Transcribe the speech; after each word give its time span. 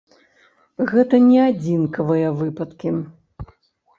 Гэта 0.91 1.19
не 1.25 1.39
адзінкавыя 1.49 2.31
выпадкі. 2.39 2.95